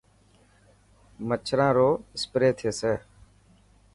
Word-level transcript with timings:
مڇران 1.27 1.71
رو 1.77 1.89
اسپري 2.15 2.49
ٿيسي. 2.59 2.93